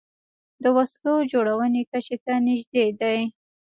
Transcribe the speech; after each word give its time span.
د 0.61 0.65
وسلو 0.77 1.13
جوړونې 1.31 1.81
کچې 1.91 2.15
ته 2.25 2.33
نژدې 2.47 2.85
دي 2.99 3.19